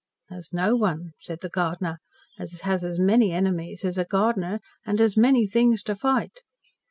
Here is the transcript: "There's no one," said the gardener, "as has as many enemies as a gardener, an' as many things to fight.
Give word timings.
"There's 0.31 0.51
no 0.51 0.75
one," 0.75 1.11
said 1.19 1.41
the 1.41 1.49
gardener, 1.49 1.99
"as 2.39 2.59
has 2.61 2.83
as 2.83 2.97
many 2.99 3.31
enemies 3.33 3.85
as 3.85 3.99
a 3.99 4.03
gardener, 4.03 4.59
an' 4.83 4.99
as 4.99 5.15
many 5.15 5.45
things 5.45 5.83
to 5.83 5.95
fight. 5.95 6.41